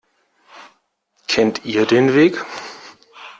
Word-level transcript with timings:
Kennt 1.27 1.63
ihr 1.63 1.85
den 1.85 2.15
Weg? 2.15 2.43